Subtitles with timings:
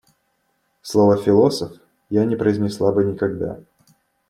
[0.81, 1.77] Слово «философ»
[2.09, 3.59] я не произнесла бы никогда.